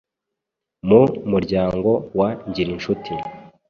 [0.87, 1.01] mu
[1.31, 3.13] muryango wa Ngirincuti.